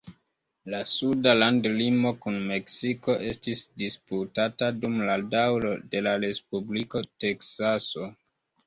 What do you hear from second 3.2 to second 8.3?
estis disputata dum la daŭro de la Respubliko Teksaso.